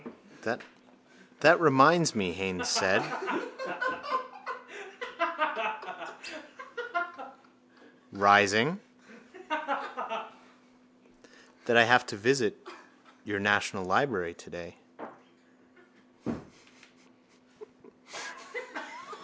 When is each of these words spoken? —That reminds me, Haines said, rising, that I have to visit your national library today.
—That 1.39 1.59
reminds 1.61 2.15
me, 2.15 2.31
Haines 2.31 2.67
said, 2.67 3.03
rising, 8.11 8.79
that 9.49 11.77
I 11.77 11.83
have 11.83 12.05
to 12.07 12.15
visit 12.17 12.57
your 13.25 13.39
national 13.39 13.85
library 13.85 14.33
today. 14.33 14.77